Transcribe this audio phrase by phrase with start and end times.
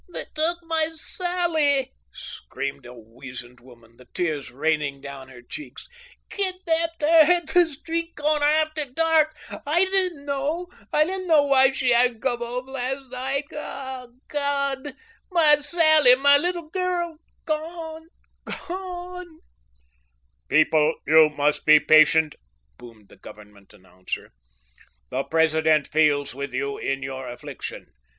[0.11, 5.87] "They took my Sally," screamed a wizened woman, the tears raining down her checks.
[6.27, 9.37] "Kidnapped her at the street corner after dark.
[9.63, 13.45] I didn't know why she hadn't come home last night.
[13.49, 14.95] God,
[15.29, 18.07] my Sally, my little girl, gone
[18.43, 19.41] gone"
[20.49, 22.33] "People, you must be patient,"
[22.79, 24.31] boomed the Government announcer.
[25.11, 27.91] "The President feels with you in your affliction.